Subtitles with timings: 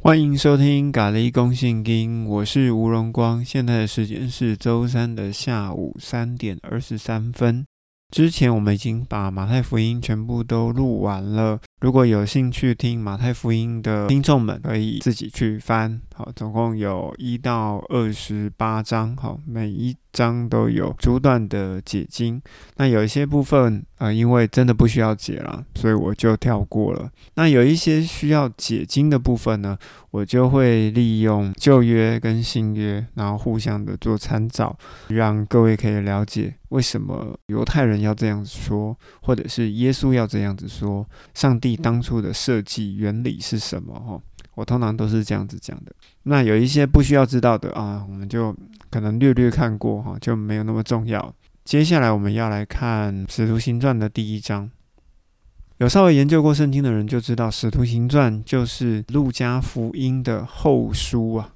[0.00, 3.44] 欢迎收听《咖喱公信经》，我是吴荣光。
[3.44, 7.66] 现在的时间是周三的下午三点二十三分。
[8.10, 11.58] 之前我们已经把马太福音全部都录完了。
[11.80, 16.00] 如果有兴趣听马太福音的听众们，可以自己去翻。
[16.14, 19.16] 好，总共有一到二十八章。
[19.16, 22.40] 好，每一章都有逐段的解经。
[22.76, 27.10] 那有一些部分，呃，因为真的不需要解了，所以我就跳过了。
[27.34, 29.76] 那有一些需要解经的部分呢，
[30.10, 34.76] 我就会利用旧约跟新约，然后互相的做参照，
[35.08, 43.94] 让各位可以了解为什么犹太人要这样子说，或者是耶稣要这样子说，上帝当初的设计原理是什么？
[43.94, 44.20] 哈。
[44.58, 45.92] 我通常都是这样子讲的。
[46.24, 48.52] 那有一些不需要知道的啊，我们就
[48.90, 51.32] 可能略略看过哈，就没有那么重要。
[51.64, 54.68] 接下来我们要来看《使徒行传》的第一章。
[55.76, 61.54] 有稍微研究过圣经的人就知道，《使徒行传》就是路加福音的后书啊，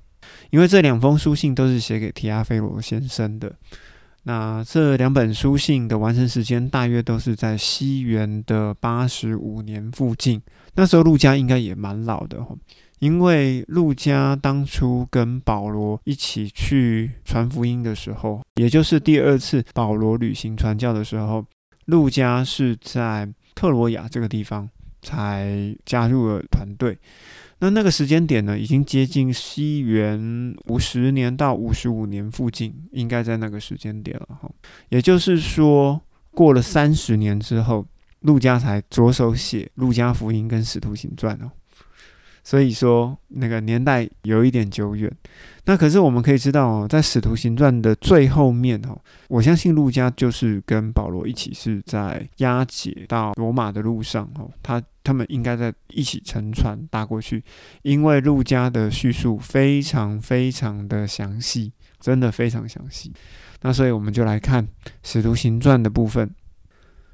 [0.51, 3.53] 因为这两封书信都是写给提阿菲罗先生的。
[4.23, 10.41] 那这两本书信的完成时间大约都是在西元的八十五年附近。
[10.77, 12.55] 那时候路加应该也蛮老的哈。
[13.03, 21.45] 因为路加当初跟保罗一起去传福音的时候，也就是第二次保罗旅行传教的时候，
[21.87, 24.71] 路加是在特罗亚这个地方
[25.03, 26.97] 才加入了团队。
[27.59, 34.49] 那那个时间点呢，已经接近西元五十年到五十五年附近，应该在那个时间点了哈。
[34.91, 36.01] 也就是说，
[36.31, 37.85] 过了三十年之后，
[38.21, 41.51] 路加才着手写路加福音跟使徒行传哦。
[42.45, 45.11] 所以说，那个年代有一点久远。
[45.65, 57.45] 那可是我们可以知道哦，在《使徒行传》的最后面哦，我相信路加就是跟保罗一起是在押解到罗马的路上哦，他他们应该在一起乘船搭过去，
[57.83, 63.13] 因为路加的叙述非常非常的详细，真的非常详细。
[63.61, 64.67] 那所以我们就来看
[65.05, 66.29] 《使徒行传》的部分，《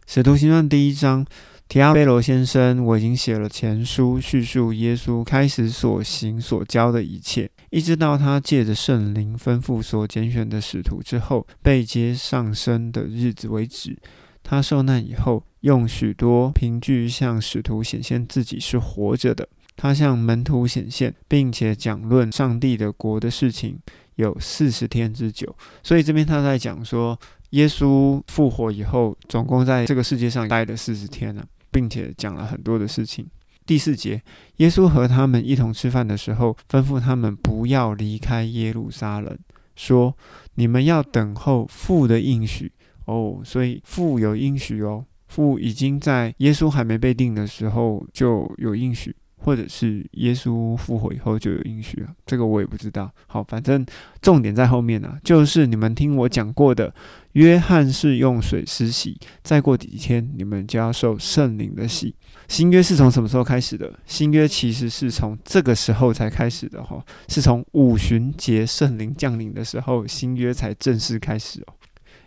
[0.07, 1.27] 使徒行传》第一章。
[1.69, 13.99] 提阿贝罗先生，我已经写了前书，叙述耶稣开始所行所教的一切，一直到他借着圣灵吩咐所拣选的使徒之后被接上升的日子为止。
[14.43, 19.47] 他受难以后，用许多凭据向使徒显现自己是活着的。
[19.77, 23.79] 他向门徒显现，并且讲论上帝的国的事情，
[24.15, 25.55] 有四十天之久。
[25.83, 27.21] 所以这边他在讲说，
[27.51, 31.45] 耶稣复活以后，总共在这个世界上待了四十天了。
[31.79, 33.25] 并且讲了很多的事情。
[33.65, 34.21] 第四节，
[34.57, 39.39] 耶稣和他们一同吃饭的时候，吩咐他们不要离开耶路撒冷，
[39.77, 40.17] 说
[40.57, 42.73] ：“你们要等候父的应许。”
[43.07, 49.15] 哦，所以父有应许哦，父已经在耶稣还没被定的时候就有应许。
[49.41, 53.09] 或者是耶稣复活以后就有应许了，这个我也不知道。
[53.29, 53.87] 好，反正
[54.21, 56.93] 重点在后面呢，就是你们听我讲过的，
[57.39, 62.13] 约翰是用水施洗，再过几天你们就要受圣灵的洗。
[62.49, 63.97] 新约是从什么时候开始的？
[64.07, 71.75] 新约其实是从这个时候才开始的哈，是从五旬节圣灵降临的时候，新约才正式开始哦。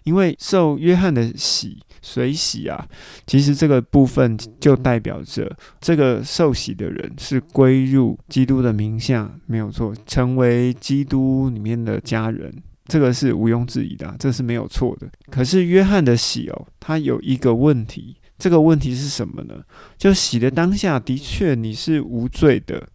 [0.05, 2.87] 因为受约翰的洗水洗啊，
[3.27, 15.09] 其实这个部分就代表着这个受洗的人是归入基督的名下，没有错，成为基督里面的家人，这个是毋庸置疑的，这是没有错的。
[15.29, 19.63] 可是约翰的洗哦，他有一个问题，这个问题是什么呢？
[19.97, 22.89] 就洗的当下的确你是无罪的。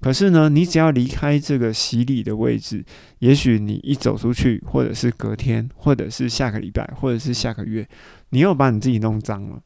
[0.00, 2.84] 可是呢，你只要离开这个洗礼的位置，
[3.20, 7.88] 也许你一走出去，或者是隔天，或者是下个礼拜，或者是下个月，
[8.28, 9.62] 你又把你自己弄脏了，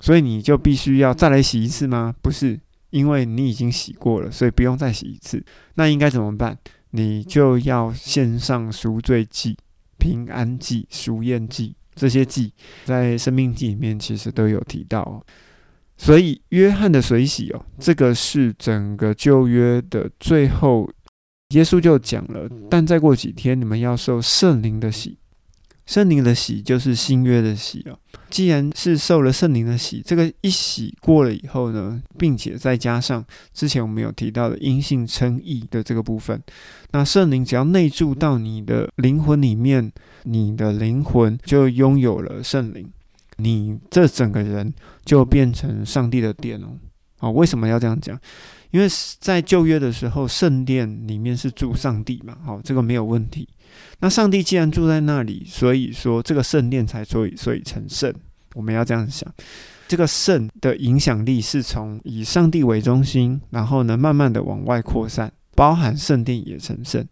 [0.00, 2.14] 所以你就必须要再来洗一次吗？
[2.22, 2.58] 不是，
[2.88, 5.44] 因为你已经洗过了，所以不用再洗一次。
[5.74, 6.56] 那应该怎么办？
[6.96, 9.54] 你就要献上赎罪祭、
[9.98, 12.54] 平安祭、赎验祭这些祭，
[12.86, 15.22] 在生命记里面其实都有提到。
[15.98, 20.90] 所以，约翰的水洗哦，这个是整个旧约的最后，
[21.50, 22.48] 耶稣就讲了。
[22.70, 25.18] 但再过几天，你们要受圣灵的洗，
[25.86, 27.96] 圣灵的洗就是新约的洗啊。
[28.28, 33.24] 既然是受了圣灵的洗，这个一洗过了以后呢，并且再加上
[33.54, 36.42] 之前我们有提到的阴性称义的这个部分，
[36.90, 39.92] 那圣灵只要内住到你的灵魂里面，
[40.24, 42.90] 你的灵魂就拥有了圣灵。
[43.38, 44.74] 你这整个人
[45.04, 46.78] 就变成上帝的殿哦，
[47.18, 48.18] 啊，为什么要这样讲？
[48.72, 48.88] 因为
[49.20, 53.48] 在旧约的时候，圣殿里面是住上帝嘛，好，这个没有问题。
[54.00, 58.12] 那上帝既然住在那里，所以说这个圣殿才所以所以成圣，
[58.54, 59.32] 我们要这样想。
[59.88, 67.06] 这个圣的影响力是从以上帝为中心，然后呢，慢慢的往外扩散，包含圣殿也成圣。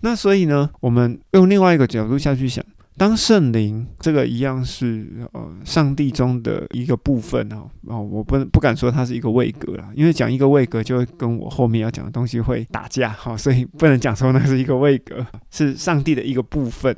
[0.00, 2.64] 那所以呢，我们用另外一个角度下去想，
[3.00, 16.94] 当圣灵这个一样是呃上帝中的一个部分哦哦，我不不敢说它是一个位格啦，因为讲一个位格就会跟我后面要讲的东西会打架哈，所以不能讲说那是一个位格，是上帝的一个部分。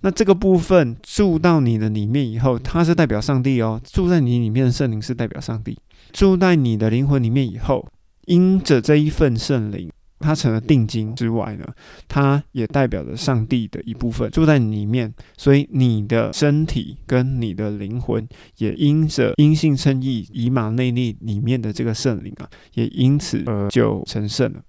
[0.00, 3.80] 那这个部分住到你的里面以后，它是代表上帝哦。
[3.84, 5.78] 住在你里面的圣灵是代表上帝。
[6.10, 7.86] 住在你的灵魂里面以后，
[8.26, 11.66] 因着这一份圣灵，它成了定金之外呢，
[12.08, 15.12] 它也代表着上帝的一部分住在你里面。
[15.36, 18.26] 所以你的身体跟你的灵魂
[18.58, 24.60] 也因着因信称义以马内利里面的这个圣灵啊，也因此而就成圣了。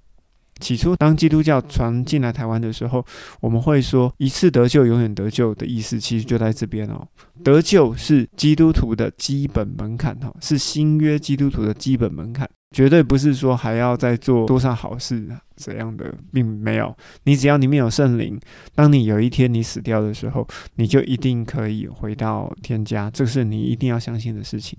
[0.59, 3.05] 起初，当基督教传进来台湾的时候，
[3.39, 7.07] 我们会说“一次得救，永远得救”的意思，其实就在这边哦。
[7.45, 16.95] 得救是基督徒的基本门槛哈，是新约基督徒的基本门槛，绝对不是说还要再做多少好事怎样的，并没有。
[17.23, 18.39] 你只要里面有圣灵，
[18.75, 24.77] 当你有一天你死掉的时候，你就一定可以回到天家，这是你一定要相信的事情。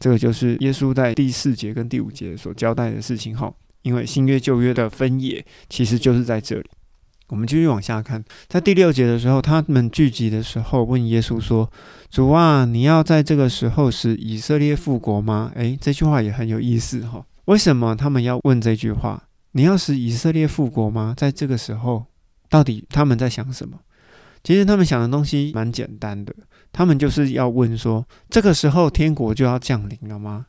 [0.00, 3.52] 这个就是耶稣在第四节跟第五节所交代的事情哈。
[3.82, 6.64] 因为新约旧约的分野其实就是在这里。
[7.28, 11.70] 我们继续往下看，在第六节的时候，他们聚集的时候问耶稣说
[12.10, 17.24] ：“主啊，你要在这个时候使以色列复国吗？”诶，这句话也很有意思哈。
[17.44, 19.22] 为什么他们要问这句话？
[19.52, 21.14] 你要使以色列复国吗？
[21.16, 22.06] 在这个时候，
[22.48, 23.78] 到底他们在想什么？
[24.42, 26.34] 其实他们想的东西蛮简单的，
[26.72, 30.46] 他们就是要问说：这个时候天国就要降临了吗？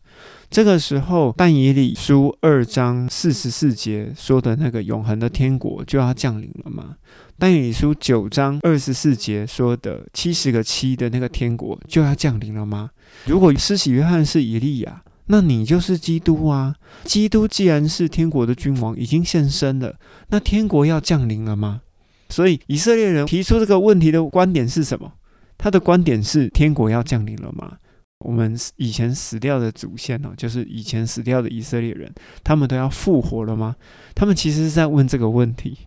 [0.49, 6.95] 这个时候，但以理书二章四十四节说的那个永恒的天国就要降临了吗？
[7.37, 12.89] 但以理书九章二十四节说的七十个七的那个天国就要降临了吗？
[13.25, 16.75] 如果施洗约翰是以利亚，那你就是基督啊！
[17.03, 19.95] 基督既然是天国的君王，已经现身了，
[20.29, 21.81] 那天国要降临了吗？
[22.29, 25.13] 所以以色列人提出这个问题的观点是什么？
[25.59, 27.77] 他的观点是天国要降临了吗？
[28.19, 32.13] 我们以前死掉的祖先哦，就是以前死掉的以色列人，
[32.43, 33.75] 他们都要复活了吗？
[34.13, 35.77] 他们其实是在问这个问题：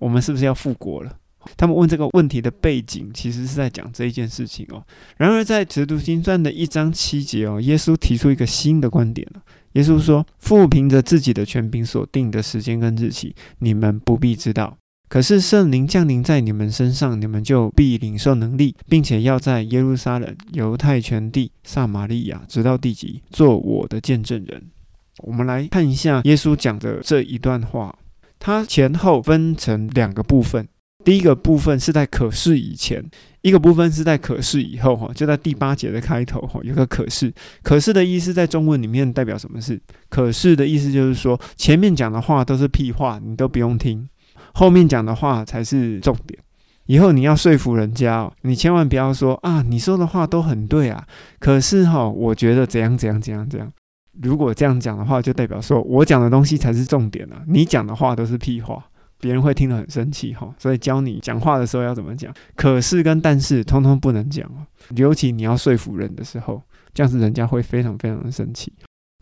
[0.00, 1.16] 我们是不是要复国了？
[1.56, 4.82] 他们问这个问题的背景，其实是在讲这一件事情哦。
[5.16, 9.42] 然而，在《直读经传》的一章七节哦，耶稣提出一个新的观点了。
[9.72, 14.76] 耶稣说：“父凭着自己的权柄所定的时间跟日期，你们不必知道。”
[15.12, 24.70] 可是圣灵降临在你们身上，你们就必领受能力，并且要在耶路撒冷、犹太全地、撒玛利亚，直到地极，做我的见证人。
[25.18, 27.94] 我们来看一下耶稣讲的这一段话，
[28.38, 30.66] 它前后分成两个部分。
[31.04, 33.04] 第一个部分是在可是以前，
[33.42, 34.96] 一个部分是在可是以后。
[34.96, 37.30] 哈，就在第八节的开头，哈，有个可是。
[37.62, 39.78] 可是的意思在中文里面代表什么事？
[40.08, 44.08] 可是的意思就是说，前面讲的话都是屁话，你都不用听。
[44.54, 46.38] 后面讲的话才是重点。
[46.86, 51.06] 以后你要说服人家，你千万不要说啊，你说的话都很对啊，
[51.38, 53.72] 可是哈，我觉得怎样怎样怎样怎样。
[54.20, 58.84] 如果这样讲的话，就代表说我讲的东西才是重点了，你讲的话都是屁话，
[59.20, 60.52] 别人会听得很生气哈。
[60.58, 64.66] 所以教你讲话的时候要怎么讲，可是跟但是通通不能讲哦，
[64.96, 66.60] 尤其你要说服人的时候，
[66.92, 68.72] 这样子人家会非常非常的生气。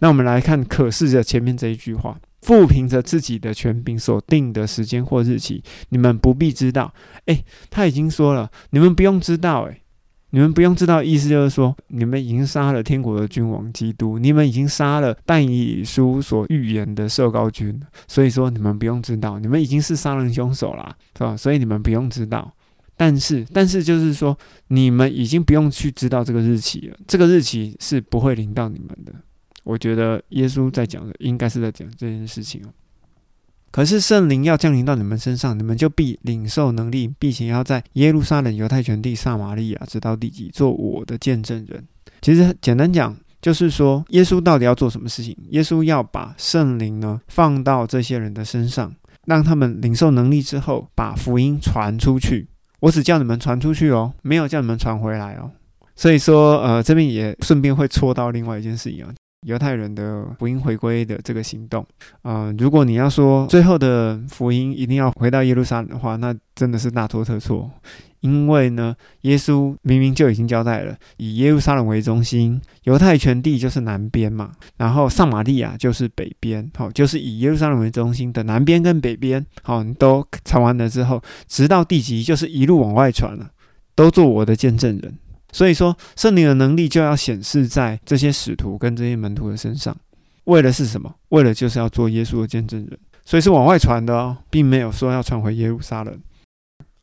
[0.00, 2.18] 那我们来看可是的前面这一句话。
[2.40, 6.92] 复凭着自己的权柄所定的时间或日期，你们不必知道。
[7.26, 9.64] 诶，他已经说了，你们不用知道。
[9.64, 9.82] 诶，
[10.30, 21.36] 你们不用知道，意思就是说，你们已经杀了天国的君王基督，你们已经杀了但以书所预言的受高君，所以说你们不用知道，你们已经是杀人凶手啦，是吧？
[21.36, 22.54] 所以你们不用知道。
[22.96, 29.12] 但是，但是就是说，你们已经不用去知道这个日期了，这个日期是不会临到你们的。
[29.64, 32.68] 我觉得耶稣在讲的应该是在讲这件事情哦。
[33.70, 41.86] 可是圣灵要降临到你们身上，你们就必领受能力，并且要在耶路撒冷、犹太全地、撒玛利亚直到地极做我的见证人。
[42.20, 45.36] 其实简单讲，就是说耶稣到底要做什么事情？
[45.50, 48.92] 耶稣要把圣灵呢放到这些人的身上，
[49.26, 52.48] 让他们领受能力之后，把福音传出去。
[52.80, 55.48] 我只叫你们传出去哦，没有叫你们传回来哦。
[55.94, 59.14] 所以说，呃，这边也顺便会戳到另外一件事情啊。
[59.46, 61.86] 犹太人的福音回归的这个行动，
[62.22, 67.70] 啊，如果你要说最后的福音一定要回到耶路撒冷的话，那真的是大错特错。
[68.20, 83.48] 因为呢，耶稣明明就已经交代了，以耶路撒冷为中心，犹太全地就是南边嘛，然后撒玛利亚就是北边，好，就是以耶路撒冷为中心的南边跟北边，好，你都传完了之后，直到地极就是一路往外传了，
[83.94, 85.18] 都做我的见证人。
[85.52, 89.96] 所以说，圣灵的能力就要显示在这些使徒跟这些门徒的身上，
[90.44, 91.14] 为了是什么？
[91.30, 96.18] 为了就是要做耶稣的见证人，所以是往外传的哦，并没有说要传回耶路撒冷。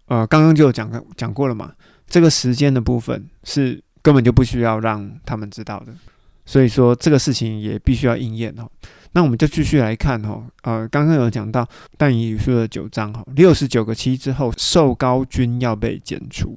[0.07, 1.73] 呃，刚刚就有讲讲过了嘛，
[2.07, 5.93] 这个时间的部分是根本就不需要让他们知道的，
[6.45, 8.69] 所以说这个事情也必须要应验哦。
[9.11, 16.55] 那我们就继续来看哈，呃，刚刚有讲到但以理书的九章哈，六十九个期之后，受高君要被剪除。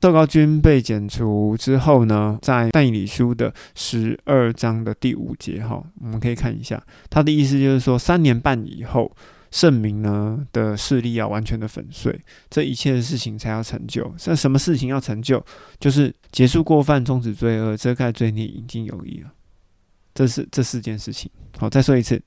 [0.00, 9.10] 受高君被剪除之后呢，在但以理书的十二章的第五节哈，我们可以看一下，他的意思就是说，三年半以后，
[9.50, 14.14] 圣明呢的势力要完全的粉碎，这一切的事情才要成就。
[14.26, 15.44] 那什么事情要成就？
[15.80, 19.32] 就是结束过犯，终止罪恶，遮盖罪孽，引进有益了。
[20.14, 21.28] 这是这四件事情。
[21.58, 22.22] 好，再说一次，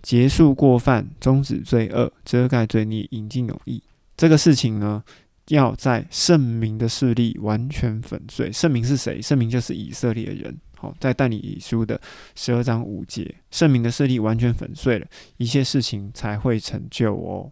[0.00, 3.82] 结束过犯，终止罪恶，遮盖罪孽，引进有益。
[4.16, 5.04] 这个事情呢？
[5.48, 8.50] 要在圣明的势力完全粉碎。
[8.50, 9.20] 圣明是谁？
[9.22, 10.56] 圣明就是以色列人。
[10.78, 11.98] 好，在但以书的
[12.34, 15.06] 十二章五节，圣明的势力完全粉碎了，
[15.38, 17.50] 一切事情才会成就哦。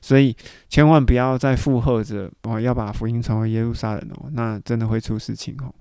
[0.00, 0.36] 所以
[0.68, 5.72] 千万不要再附和着哦，要把福音传回耶路撒冷哦，那真的会出事情哦。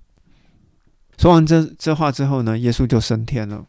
[1.18, 3.66] 说完这这话之后呢，耶稣就升天了。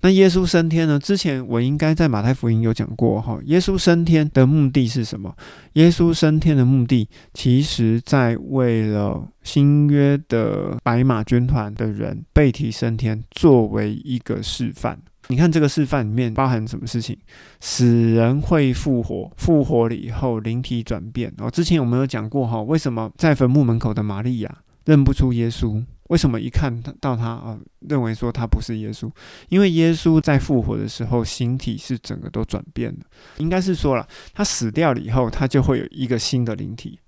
[0.00, 0.98] 那耶稣升天呢？
[0.98, 3.38] 之前我应该在马太福音有讲过哈。
[3.44, 5.34] 耶稣升天的目的是什么？
[5.74, 14.98] 耶稣升天的目的，其实在为了新约的白马军团的人被提升天，作为一个示范。
[15.28, 17.16] 你看这个示范里面包含什么事情？
[17.58, 21.32] 死人会复活，复活了以后灵体转变。
[21.38, 25.84] 哦，之前我们有讲过哈，为什么在坟墓门口的玛利亚认不出耶稣？
[26.08, 29.10] 为什么一看到他啊，认为说他不是耶稣？
[29.48, 33.06] 因为耶稣在复活的时候，形体是整个都转变的。
[33.38, 36.98] 应该是说了，他死掉了以后，他就会有一个新的灵体，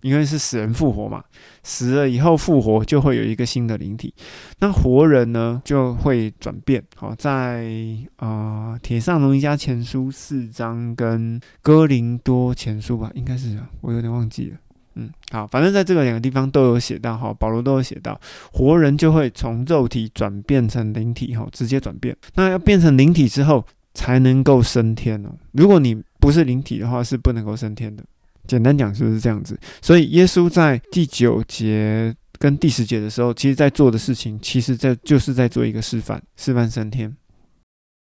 [0.00, 1.22] 因为是死人复活嘛。
[1.62, 4.14] 死了以后复活，就会有一个新的灵体。
[4.60, 6.82] 那活人呢，就会转变。
[6.96, 7.68] 好，在
[8.16, 14.56] 啊，《铁上龙一家前书》四章跟《哥林多前书》吧，应该是我有点忘记了。
[14.96, 18.18] 嗯，好，反正在这个两个地方都有写到哈，保罗都有写到，
[18.52, 22.16] 活人就会从肉体转变成灵体哈，直接转变。
[22.34, 25.30] 那要变成灵体之后才能够升天哦。
[25.52, 28.02] 如果你不是灵体的话，是不能够升天的。
[28.46, 29.58] 简单讲就是这样子。
[29.82, 37.14] 所以耶稣在第九节跟第十节的时候，其实在做的事情，其实在就是在做一个示范，示范升天。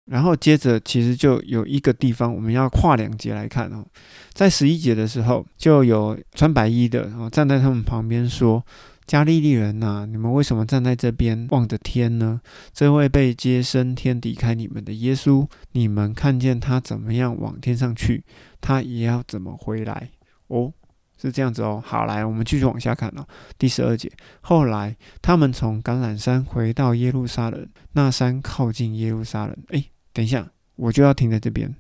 [0.06, 3.86] 然后接着，其实就有一个地方我们要跨两节来看哦，
[4.32, 8.66] 在十一节的时候，就有穿白衣的哦站在他们旁边说
[9.06, 12.40] ：“加利利人呐，你们为什么站在这边望着天呢？
[12.72, 18.24] 这位被接升天离开你们的耶稣，你们看见他怎么样往天上去，
[18.60, 20.10] 他也要怎么回来
[20.48, 20.72] 哦？
[21.16, 21.80] 是这样子哦。
[21.86, 23.24] 好，来，我们继续往下看哦。
[23.56, 29.56] 第十二节，后来他们从橄榄山回到耶路撒冷，那山靠近耶路撒冷。
[29.68, 29.91] 诶。
[30.12, 31.74] 等一下，我就要停在这边。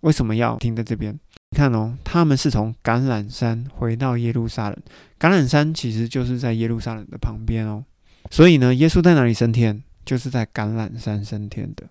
[0.00, 1.18] 为什么要停在这边？
[1.50, 4.78] 你看哦，他们是从橄榄山回到耶路撒冷。
[5.18, 7.84] 橄榄山其实就是在耶路撒冷的旁边哦。
[8.30, 9.82] 所以呢，耶稣在哪里升天？
[10.04, 11.86] 就是在橄榄山升天的。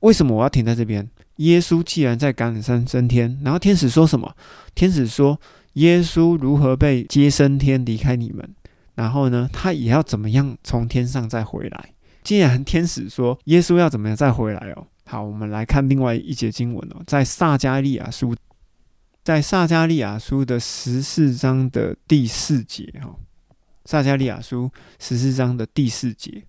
[0.00, 1.08] 为什么我要停在这边？
[1.36, 4.34] 耶稣既然在橄榄山升天，然后天使说什么？
[4.74, 5.40] 天使说
[5.74, 8.48] 耶稣如何被接升天离开你们，
[8.96, 11.94] 然后呢，他也要怎么样从天上再回来？
[12.24, 14.86] 既然天使说耶稣要怎么样再回来哦？
[15.08, 18.36] 好，我们来看另外一节经文哦，在撒加利亚书，
[19.24, 23.16] 在撒加利亚书的十四章的第四节哈，
[23.86, 26.44] 撒加利亚书十四章的第四节，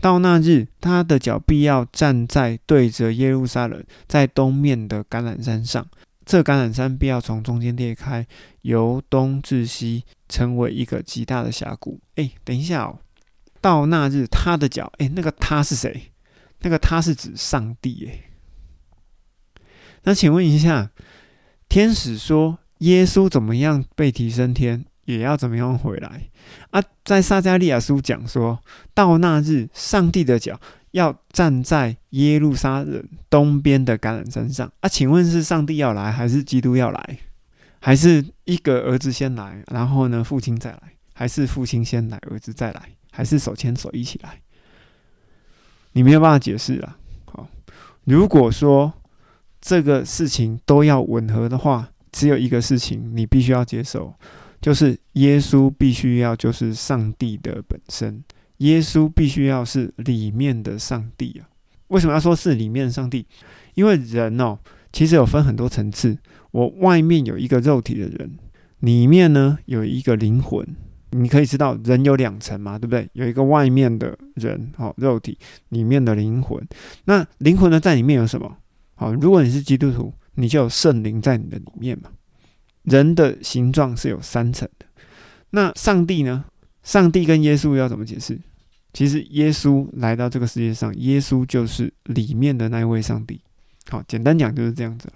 [0.00, 5.86] 到那日，他的脚必要站在对着耶路撒冷在东面的橄榄山上，
[6.26, 8.26] 这橄榄山必要从中间裂开，
[8.62, 12.00] 由东至西，成为一个极大的峡谷。
[12.16, 12.98] 哎，等一下哦，
[13.60, 16.11] 到那日，他的脚，哎，那个他是谁？
[16.62, 18.24] 那个他是指上帝诶。
[20.04, 20.90] 那请问一下，
[21.68, 26.28] 天使说耶稣怎么样被提升天，也要怎么样回来
[26.70, 26.82] 啊？
[27.04, 28.60] 在撒加利亚书讲说
[28.94, 34.88] 到那日，上帝的脚要站在耶路撒冷东边的橄榄山上啊？
[34.88, 37.18] 请问是上帝要来，还是基督要来，
[37.80, 44.40] 还是一个儿子先来，然后呢父亲再来，还是父亲先来，儿子再来，还是手牵手一起来？
[45.92, 46.98] 你没有办法解释啊！
[47.26, 47.48] 好，
[48.04, 48.92] 如果说
[49.60, 54.14] 这个事情都要吻合的话，只有一个事情你必须要接受，
[54.60, 58.22] 就是耶稣必须要就是上帝的本身，
[58.58, 61.48] 耶稣必须要是里面的上帝啊！
[61.88, 63.26] 为什么要说是里面的上帝？
[63.74, 64.58] 因为人哦，
[64.92, 66.18] 其实有分很多层次。
[66.50, 68.38] 我外面有一个肉体的人，
[68.80, 70.66] 里面呢有一个灵魂，
[71.12, 73.08] 你可以知道，人有两层嘛，对不对？
[73.12, 75.38] 有一个外面的人，好，肉体
[75.68, 76.60] 里面的灵魂。
[77.04, 78.56] 那灵魂呢，在里面有什么？
[78.94, 82.10] 好，如果你是基督徒，你就有圣灵在你的里面嘛。
[82.84, 84.86] 人的形状是有三层的。
[85.50, 86.44] 那上帝呢？
[86.82, 88.38] 上帝跟耶稣要怎么解释？
[88.92, 93.40] 其实耶稣来到这个世界上，耶稣就是里面的那一位上帝。
[93.88, 95.14] 好，简单讲就是这样子了。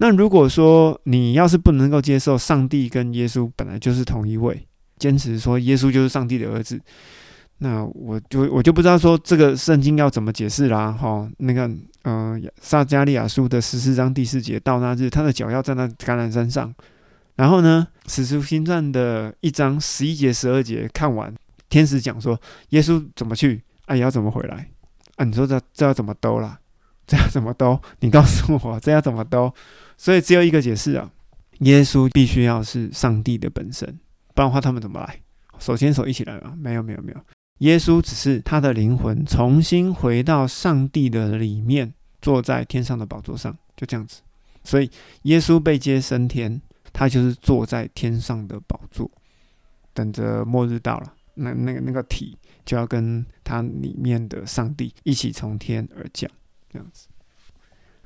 [0.00, 4.67] 那如果说你要是不能够接受上帝跟耶稣本来就是同一位，
[4.98, 6.80] 坚持说耶稣就是上帝的儿子，
[7.58, 10.92] 那我就我就不知道说这个圣经要怎么解释啦。
[10.92, 11.70] 哈，那个
[12.02, 16.74] 呃撒加利亚书的十四章第四节，到那日他的脚要站在橄榄山上。
[17.36, 21.32] 然后呢，使徒行传的一章十一节十二节看完，
[21.68, 22.40] 天使讲说
[22.70, 24.68] 耶稣怎么去，啊也要怎么回来
[25.16, 25.24] 啊？
[25.24, 26.58] 你说这这要怎么兜啦？
[27.06, 27.80] 这要怎么兜？
[28.00, 29.54] 你告诉我 这要怎么兜？
[29.96, 31.10] 所以只有一个解释啊，
[31.60, 33.98] 耶稣必须要是上帝的本身，
[34.38, 35.20] 不然的话他们怎么来？
[35.58, 36.54] 手牵手一起来吗？
[36.56, 37.20] 没有没有没有，
[37.58, 41.92] 耶稣只是他的灵魂重新回到上帝的里面，
[42.22, 44.22] 坐在天上的宝座上，就这样子。
[44.62, 44.88] 所以
[45.22, 46.60] 耶稣被接升天。
[46.90, 49.08] 他就是坐在天上的宝座，
[49.92, 56.28] 等着末日到了，那那个那个体就要跟他里面的上帝一起从天而降，
[56.72, 57.06] 这样子。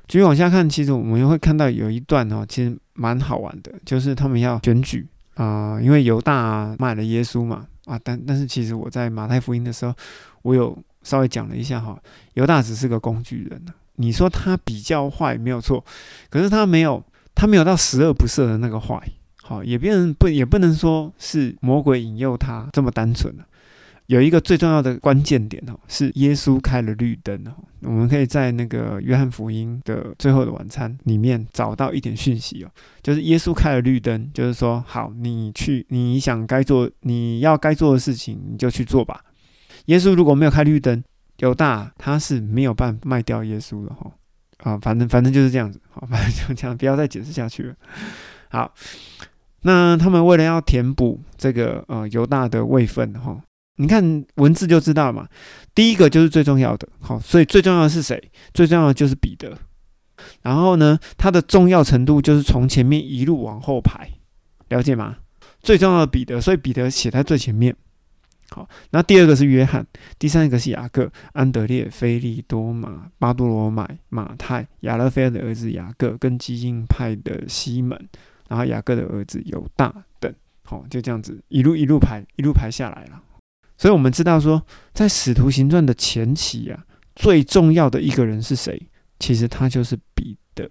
[0.08, 9.94] 继续往下看，其实我们会看到有一段哦，其实蛮好玩的，就是他们要选举啊，因为犹大卖了耶稣嘛啊，但但是其实我在马太福音的时候，
[10.42, 11.98] 我有稍微讲了一下哈，
[12.34, 13.64] 犹大只是个工具人
[13.96, 15.84] 你说他比较坏没有错，
[16.28, 17.02] 可是他没有。
[17.34, 19.02] 他没有到十恶不赦的那个坏，
[19.42, 23.44] 好，也不能不也不能说是魔鬼引诱他这么单纯了。
[24.06, 27.52] 有一个最重要的关键点哦，是耶稣开了绿灯哦。
[27.80, 32.70] 我们可以在那个约翰福音的最后的晚餐里面找到一点讯息哦，
[33.02, 39.24] 就是耶稣开了绿灯，就是说，好，你去，你想该做，你要该做的事情，你就去做吧。
[39.86, 41.02] 耶稣如果没有开绿灯，
[41.38, 44.10] 犹大他是没有办法卖掉耶稣的哈。
[44.58, 47.74] 啊，反正反正就是这样子，好， 反正就这样，不要再解释下去了。
[48.48, 48.72] 好，
[49.62, 53.42] 那他们为了要填补这个呃犹大的位分哈，
[53.76, 55.28] 你看文字就知道嘛。
[55.74, 58.30] 第一个就是最重要的，好，所以最重要的是谁？
[58.52, 59.56] 最重要的就是彼得。
[60.42, 64.08] 然后呢，它的重要程度就是从前面一路往后排，
[64.68, 65.16] 了解吗？
[65.60, 67.74] 最重要的彼得，所以彼得写在最前面。
[68.50, 69.86] 好，那第二个是约翰，
[70.18, 77.98] 第三个是雅各、安德烈、菲利多马、巴多罗买、马太、亚勒菲尔的儿子雅各，跟激进派的西门，
[78.48, 80.32] 然后雅各的儿子犹大等。
[80.64, 83.22] 好，就这样子一路一路排，一路排下来了。
[83.82, 84.64] 所以我们知道说，
[84.94, 86.84] 在使徒行传的前期啊，
[87.16, 88.80] 最重要的一个人是谁？
[89.18, 90.70] 其实他就是彼得，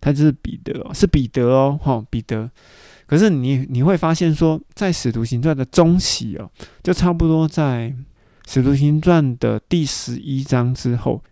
[0.00, 2.50] 他就是彼得哦，是彼得哦，哈，彼得。
[3.06, 6.50] 可是你你会发现说，在使徒行传的中期哦，
[6.82, 7.94] 就差不多在
[8.48, 11.22] 使徒行传的第十一章之后，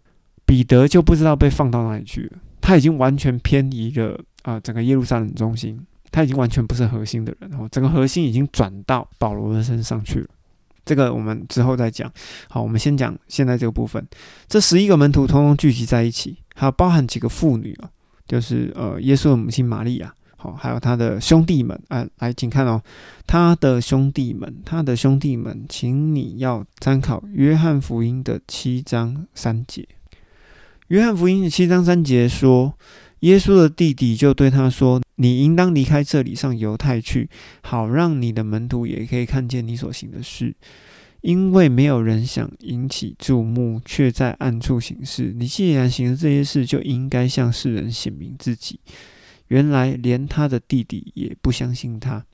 [0.46, 2.38] 彼得就不知道被放到哪里去了。
[2.60, 10.28] 他已经完全偏移了啊，整个耶路撒冷中心，他已经完全不是核心的人，然后整个核心已经转到保罗的身上去了。
[10.84, 12.10] 这个我们之后再讲。
[12.48, 14.06] 好，我们先讲现在这个部分。
[14.48, 17.90] 这十一个门徒通通聚集在一起，还有包含几个妇女啊，
[18.26, 20.12] 就是呃耶稣的母亲玛利亚。
[20.36, 22.80] 好，还有他的兄弟们，啊，来，请看哦，
[23.26, 29.86] 他的兄弟们，他的兄弟们，请你要参考约翰福音的七章三节。
[30.88, 32.72] 约翰福音的七章三节说，
[33.20, 37.28] 耶稣的弟弟就对他说：“你应当离开这里，上犹太去，
[37.60, 40.56] 好让你的门徒也可以看见你所行的事，
[41.20, 45.34] 因为没有人想引起注目，却在暗处行事。
[45.36, 48.80] 你既然行了这些事，就应该向世人显明自己。”
[49.48, 52.24] 原来连他的弟弟也不相信他。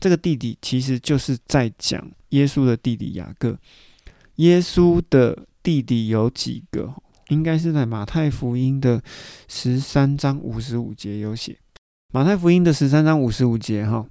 [0.00, 3.56] 这个弟弟其实就是在讲耶稣的弟弟雅各。
[4.36, 6.92] 耶稣的弟弟有几个？
[7.28, 9.02] 应该是在马太福音的
[9.46, 11.58] 十三章五十五节有写。
[12.16, 14.02] 马太福音的十三章五十五节，哈，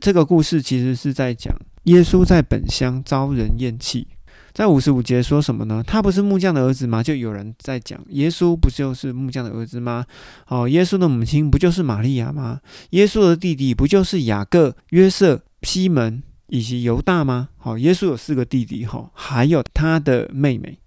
[0.00, 4.04] 这个故事其实是在讲耶稣在本乡遭人厌弃。
[4.52, 5.80] 在五十五节说什么呢？
[5.86, 7.04] 他不是木匠的儿子吗？
[7.04, 10.04] 就有人在讲，耶稣不就是木匠的儿子吗？
[10.48, 12.60] 哦，耶稣的母亲不就是玛利亚吗？
[12.90, 17.50] 耶稣的弟弟不就是雅各、约瑟、西门以及犹大吗？
[17.58, 20.80] 好，耶稣有四个弟弟，哈，还有他的妹妹，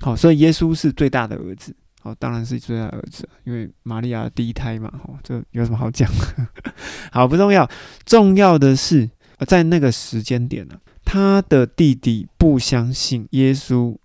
[0.00, 6.08] 好，所以耶稣是最大的儿子，哦，当然是最大儿子，因为玛利亚第一胎嘛，哈，这有什么好讲？
[7.10, 7.68] 好，不重要，
[8.04, 9.08] 重要的是
[9.46, 10.74] 在那个时间点呢。
[11.02, 13.96] 他的弟弟不相信耶稣，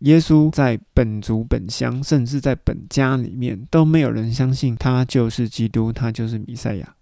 [0.00, 6.94] 耶稣在本族本乡，甚至在本家里面都没有人相信他就是基督，他就是弥赛亚。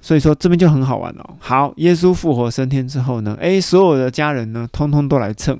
[0.00, 1.36] 所以说这边就很好玩哦。
[1.38, 5.58] 好，耶稣复活升天之后呢，诶，所有的家人呢，通通都来蹭。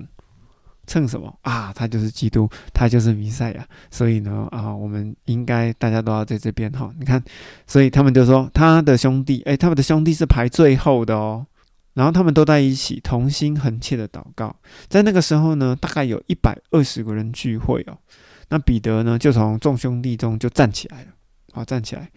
[0.89, 1.73] 蹭什么啊？
[1.73, 3.65] 他就是基督，他就是弥赛亚。
[3.91, 6.91] 所以呢，啊，我们应该大家都要在这边哈。
[6.99, 7.23] 你看，
[7.67, 11.47] 所以他们就说他的兄弟，诶，他们的兄弟是排最后的哦。
[11.95, 14.55] 然后他们都在一起同心恳切的祷告。
[14.89, 17.99] 在那个时候呢，大概有一百二十个人聚会哦。
[18.49, 21.09] 那彼得呢，就从众兄弟中就站起来了，
[21.53, 22.09] 好站起来，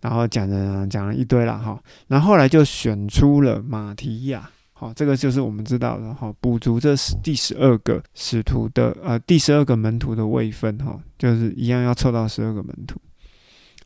[0.00, 1.78] 然后讲了讲了一堆了哈。
[2.06, 4.50] 然后后来就选出了马提亚。
[4.78, 13.00] 好，这个就是我们知道的哈，补足这第十二个使徒的呃第十二个门徒的位分哈，就是一样要凑到十二个门徒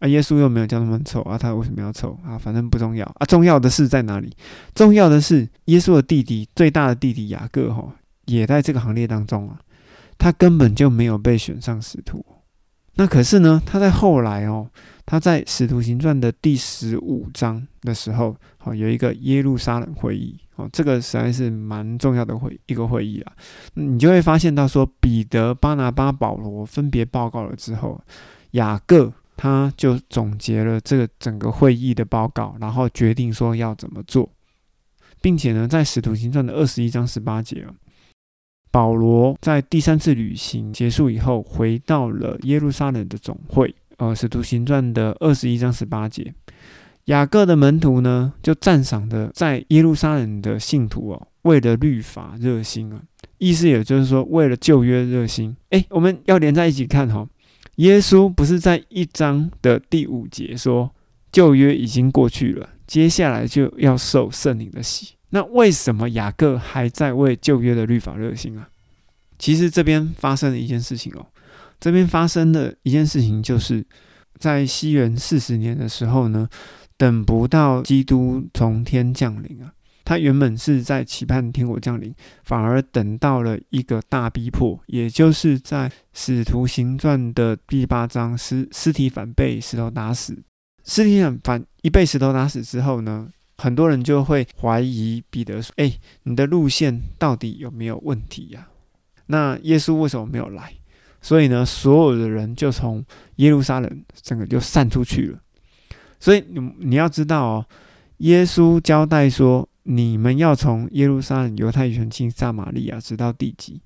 [0.01, 0.09] 啊。
[0.09, 2.37] 耶稣又没有叫他们凑啊，他为什么要凑啊？
[2.37, 3.25] 反正不重要啊。
[3.27, 4.35] 重要的是在哪里？
[4.75, 7.95] 重要的是耶稣的弟弟最大的弟弟雅各哈，
[8.27, 9.61] 也在这个行列当中啊。
[10.19, 12.27] 他根本就没有被选上使徒。
[12.95, 14.69] 那可是呢，他在后来哦，
[15.07, 20.39] 他在使徒行传的第十五章的时候，好有一个耶路撒冷会议。
[20.57, 23.33] 哦，这个实在是蛮重要的会一个会议啊，
[23.75, 27.99] 你就会发现到说，彼得、巴拿巴、保罗分别报告了之后，
[28.51, 34.29] 雅各他就总结了这个整个会议的报告，然后决定说要怎么做，
[35.23, 37.67] 并且呢，在使徒行传的二十一章十八节，
[38.71, 46.33] 保罗在第三次旅行结束以后，回到了耶路撒冷的总会，呃，使徒行传的二十一章十八节。
[47.07, 53.03] 雅各的门徒呢，就赞赏的在耶路撒冷的信徒哦，为了律法热心啊，
[53.39, 55.57] 意思也就是说为了旧约热心。
[55.71, 57.27] 哎，我们要连在一起看哈。
[57.77, 60.91] 耶稣不是在一章的第五节说
[61.33, 65.15] 旧约已经过去了，接下来就要受圣灵的洗。
[65.31, 68.69] 那为什么雅各还在为旧约的律法热心啊？
[69.39, 71.27] 其实这边发生了一件事情哦，
[71.81, 73.87] 这边发生的一件事情就是
[74.39, 76.49] 在西元四十年的时候呢。
[77.01, 79.73] 等不到基督从天降临啊！
[80.05, 82.15] 他原本是在期盼天国降临，
[82.45, 90.43] 反而等到了一个大逼迫，也就是在使徒行传的第八章，尸尸体反被石头打死。
[90.85, 95.93] 尸体反一被石头打死之后呢，很多人就会怀疑彼得说：“哎，
[96.23, 98.69] 你的路线到底有没有问题呀？”
[99.27, 100.73] 那耶稣为什么没有来？
[101.21, 103.05] 所以呢，所有的人就从
[103.37, 105.39] 耶路撒冷整个就散出去了。
[106.19, 107.67] 所以你你要知道哦，
[108.19, 113.83] 耶稣交代说，你们要从耶路撒冷、犹太人进撒玛利亚，直到地极。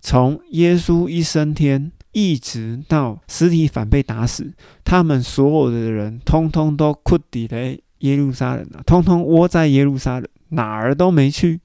[0.00, 4.52] 从耶稣一升天，一直到尸体反被打死，
[4.84, 11.60] 他们所有的人通通都库底在耶路撒冷啊，通通窝在耶路撒冷，哪儿都没去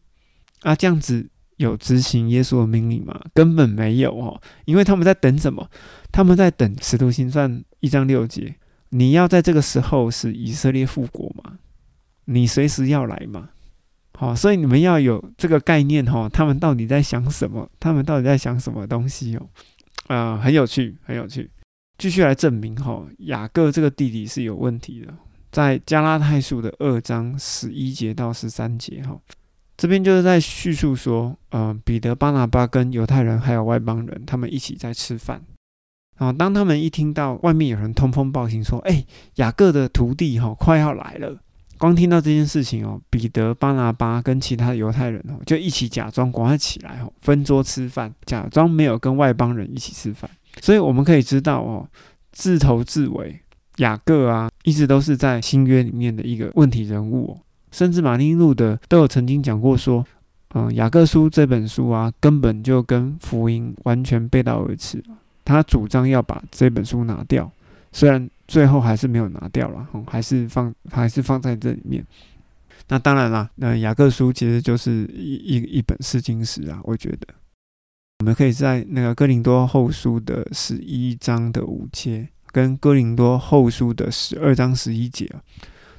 [0.62, 0.74] 啊。
[0.74, 3.20] 这样子有执行耶稣的命令吗？
[3.34, 5.70] 根本没有哦，因为他们在等什么？
[6.12, 8.56] 他们在等使徒行传一章六节。
[8.92, 11.60] 你要在这个时候使以色列复国吗？
[12.26, 13.50] 你随时要来吗？
[14.14, 16.30] 好，所以你们要有这个概念哈。
[16.30, 17.70] 他们到底在想什么？
[17.80, 19.50] 他们到底在想什么东西哦？
[20.08, 21.52] 啊，很有趣，很有趣。
[21.98, 25.14] 继续来证明哈，雅各这个弟弟是有问题的。
[25.52, 29.20] 在加拉太书的二章十一节到十三节哈，
[29.78, 35.42] 这边就是在叙述说，呃，彼得、巴拿巴跟犹太人还有外邦人，他们一起在吃饭。
[36.18, 36.34] 啊！
[36.34, 41.42] 当他们一听到外面有人通风报信说：“哎，雅各的徒弟哈快要来了。”
[41.80, 50.30] 光听到这件事情哦，彼得、巴拿巴跟其他的犹太人哦，就一起假装赶快起来哦，分桌吃饭，假装没有跟外邦人一起吃饭。
[50.62, 51.88] 所以我们可以知道哦，
[52.34, 53.40] 自头至尾，
[53.80, 57.38] 雅各啊，一直都是在新约里面的一个问题人物。
[57.72, 60.06] 甚至马丁路德都有曾经讲过说
[60.56, 65.04] ：“嗯，雅各书这本书啊，根本就跟福音完全背道而驰。”
[65.46, 67.52] 他主张要把这本书拿掉，
[67.92, 72.06] 虽然最后还是没有拿掉了，还是放还是放在这里面。
[72.88, 76.80] 那当然啦，那雅各书其实就是一一一本试经史啊。
[76.84, 77.28] 我觉得
[78.20, 85.42] 我们可以在那个哥林多后书的十一章的五节，跟哥林多后书的十二章十一节啊，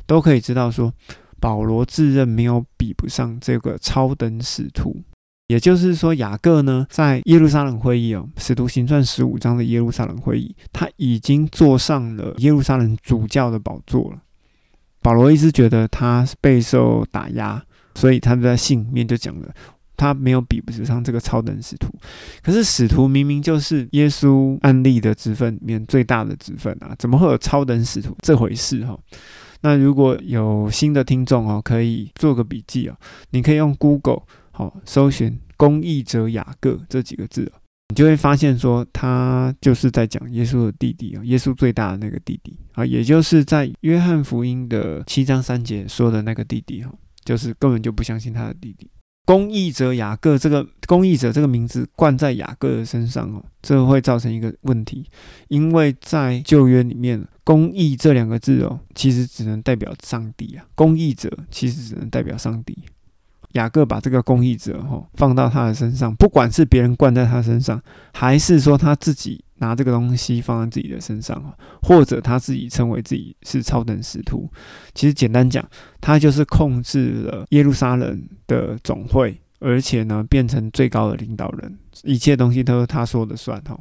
[0.06, 0.92] 都可以知道说，
[1.40, 5.02] 保罗自认没有比不上这个超等使徒。
[5.48, 14.22] 也就是说，雅各呢，在耶路撒冷会议哦，使徒行传十五章的耶路撒冷会议，他已经坐上了耶路撒冷主教的宝座了。
[15.02, 17.60] 保罗一直觉得他备受打压，
[17.96, 19.52] 所以他在信里面就讲了，
[20.00, 21.88] 他没有比不上这个超等使徒。
[22.42, 28.98] 可是使徒明明就是耶稣案例的职分里面最大的职分啊，怎么会有超等使徒这回事哈？
[29.60, 32.96] 那如果有新的听众哦，可以做个笔记哦，
[33.30, 34.22] 你可以用 Google。
[34.52, 37.50] 好，搜寻“公益者雅各”这几个字
[37.88, 46.92] 你就会发现说，他就是在讲耶稣的弟弟啊，耶稣最大的那个弟弟啊，也就是在约翰福音的七章三节说的那个弟弟哈，
[47.24, 48.90] 就是根本就不相信他的弟弟。
[49.30, 55.08] 公义者雅各这个公义者这个名字冠在雅各的身上哦，这会造成一个问题，
[55.46, 62.76] 因为在旧约里面，公义这两个字哦，其实只能代表上帝啊，公义者其实只能代表上帝。
[63.52, 67.80] 雅各把这个公义者哈放到他的身上，不管是别人冠在他身上，
[68.12, 71.42] 还是说他自己拿这个东西放在自己的身上
[71.82, 74.50] 或者他自己称为自己是超等使徒，
[74.94, 75.66] 其实简单讲，
[76.00, 83.78] 他就是控制了耶路撒冷的总会，而且呢变成最高的领导人，一切东西都是他说的算哈。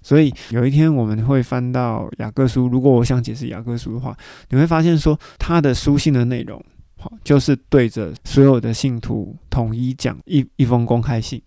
[0.00, 4.16] 所以有一天我们会翻到雅各书，如果我想解释雅各书的话，
[4.50, 6.64] 你会发现说他的书信的内容。
[6.98, 11.42] 好，就是对着所有的信徒统一讲一一封公开信。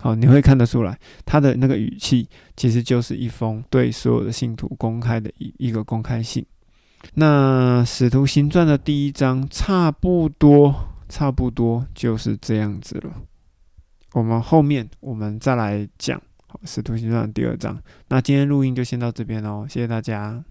[0.00, 6.44] 好，你会看得出来，他的那个语气其实就是一封对所有的信徒公开的一一个公开信。
[7.14, 10.74] 那《使徒行传》的第一章差不多，
[11.08, 13.12] 差不多就是这样子了。
[14.12, 16.18] 我们后面我们再来讲
[16.64, 17.80] 《使徒行传》第二章。
[18.08, 20.42] 那今天录音就先到这边喽，谢谢大家。